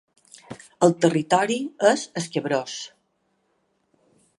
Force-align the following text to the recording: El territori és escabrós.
El 0.87 0.95
territori 1.05 1.59
és 1.93 2.07
escabrós. 2.23 2.83